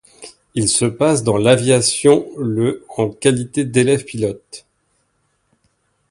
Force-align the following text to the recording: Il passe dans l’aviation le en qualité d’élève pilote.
Il 0.55 0.65
passe 0.97 1.21
dans 1.21 1.37
l’aviation 1.37 2.27
le 2.35 2.83
en 2.97 3.09
qualité 3.11 3.65
d’élève 3.65 4.03
pilote. 4.03 4.65